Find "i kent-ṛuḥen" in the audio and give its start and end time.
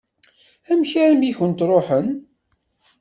1.29-2.07